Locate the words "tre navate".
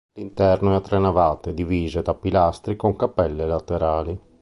0.81-1.53